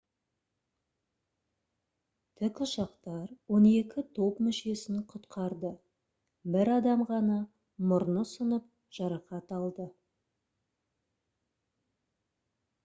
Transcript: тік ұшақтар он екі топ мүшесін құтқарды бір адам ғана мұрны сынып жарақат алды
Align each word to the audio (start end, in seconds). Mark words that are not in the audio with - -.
тік 2.39 2.61
ұшақтар 2.65 3.33
он 3.57 3.67
екі 3.81 4.03
топ 4.19 4.39
мүшесін 4.47 5.03
құтқарды 5.11 5.71
бір 6.55 6.71
адам 6.79 7.03
ғана 7.11 7.37
мұрны 7.91 8.23
сынып 8.31 8.65
жарақат 9.01 9.53
алды 9.59 9.87